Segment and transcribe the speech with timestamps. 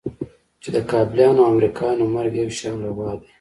[0.61, 3.27] چې د کابليانو او امريکايانو مرګ يو شان روا دى.